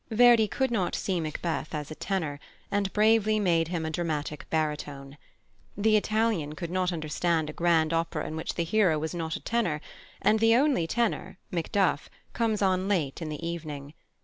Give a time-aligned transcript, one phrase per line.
[0.09, 2.39] Verdi could not see Macbeth as a tenor,
[2.71, 5.15] and bravely made him a dramatic baritone.
[5.77, 9.39] The Italian could not understand a grand opera in which the hero was not a
[9.39, 9.79] tenor;
[10.19, 13.93] and the only tenor, Macduff, comes on late in the evening.